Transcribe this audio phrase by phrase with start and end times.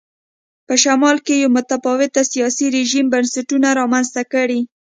[0.67, 4.59] په شمال کې یو متفاوت سیاسي رژیم بنسټونه رامنځته کړي.